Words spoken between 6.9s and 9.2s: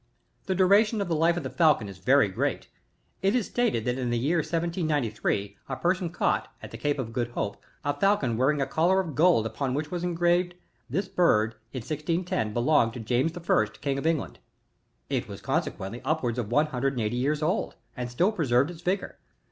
of Good Hope, a falcon wearing a collar of